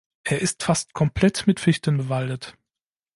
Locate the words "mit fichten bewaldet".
1.45-2.57